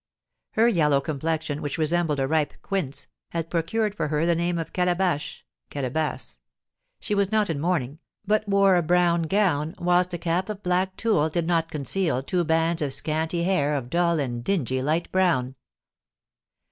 [0.53, 4.73] Her yellow complexion, which resembled a ripe quince, had procured for her the name of
[4.73, 6.39] Calabash (Calebasse).
[6.99, 10.97] She was not in mourning, but wore a brown gown, whilst a cap of black
[10.97, 15.53] tulle did not conceal two bands of scanty hair of dull and dingy light brown.